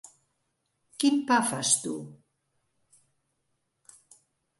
Quin 1.03 1.19
pa 1.27 1.37
fas 1.49 1.73
tu? 1.83 1.93